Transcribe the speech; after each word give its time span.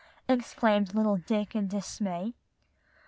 exclaimed 0.27 0.95
little 0.95 1.17
Dick 1.17 1.55
in 1.55 1.67
dismay. 1.67 2.33